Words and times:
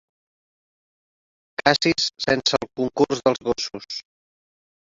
Cacis 1.61 2.07
sense 2.25 2.61
el 2.61 2.69
concurs 2.81 3.25
dels 3.29 3.47
gossos. 3.51 4.03